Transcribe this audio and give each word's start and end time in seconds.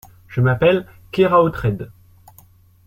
Je 0.29 0.41
m’appelle 0.41 0.87
Keraotred. 1.11 1.91